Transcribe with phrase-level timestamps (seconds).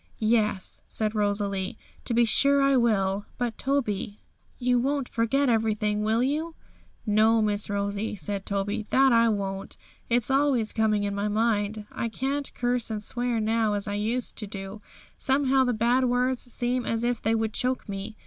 [0.17, 4.19] 'Yes,' said Rosalie, 'to be sure I will; but, Toby,
[4.57, 6.55] you won't forget everything, will you?'
[7.05, 9.77] 'No, Miss Rosie,' said Toby, 'that I won't!
[10.09, 14.37] It's always coming in my mind; I can't curse and swear now as I used
[14.37, 14.81] to do;
[15.15, 18.17] somehow the bad words seem as if they would choke me.